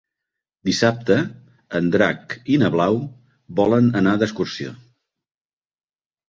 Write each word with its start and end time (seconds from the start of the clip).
Dissabte 0.69 1.17
en 1.79 1.91
Drac 1.95 2.33
i 2.55 2.57
na 2.63 2.71
Blau 2.77 2.97
volen 3.61 3.91
anar 4.01 4.15
d'excursió. 4.25 4.75